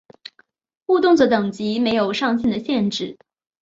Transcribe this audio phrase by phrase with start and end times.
[0.87, 3.19] 误动作等级没有上限的限制。